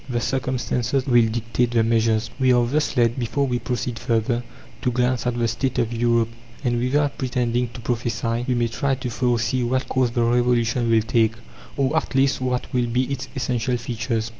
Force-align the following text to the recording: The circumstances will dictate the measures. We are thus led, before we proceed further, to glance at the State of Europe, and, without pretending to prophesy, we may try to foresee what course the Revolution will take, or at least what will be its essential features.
The 0.09 0.19
circumstances 0.19 1.05
will 1.05 1.27
dictate 1.29 1.69
the 1.69 1.83
measures. 1.83 2.31
We 2.39 2.53
are 2.53 2.65
thus 2.65 2.97
led, 2.97 3.19
before 3.19 3.45
we 3.45 3.59
proceed 3.59 3.99
further, 3.99 4.41
to 4.81 4.91
glance 4.91 5.27
at 5.27 5.37
the 5.37 5.47
State 5.47 5.77
of 5.77 5.93
Europe, 5.93 6.29
and, 6.63 6.79
without 6.79 7.19
pretending 7.19 7.67
to 7.73 7.81
prophesy, 7.81 8.45
we 8.47 8.55
may 8.55 8.67
try 8.67 8.95
to 8.95 9.09
foresee 9.11 9.61
what 9.61 9.87
course 9.87 10.09
the 10.09 10.23
Revolution 10.23 10.89
will 10.89 11.03
take, 11.03 11.33
or 11.77 11.95
at 11.95 12.15
least 12.15 12.41
what 12.41 12.65
will 12.73 12.87
be 12.87 13.03
its 13.11 13.27
essential 13.35 13.77
features. 13.77 14.29